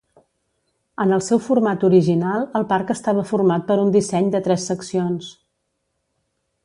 En 1.03 1.11
el 1.17 1.21
seu 1.25 1.41
format 1.47 1.85
original, 1.89 2.47
el 2.59 2.65
parc 2.71 2.93
estava 2.95 3.27
format 3.33 3.67
per 3.71 3.79
un 3.83 3.93
disseny 3.97 4.33
de 4.37 4.43
tres 4.49 4.67
seccions. 4.73 5.33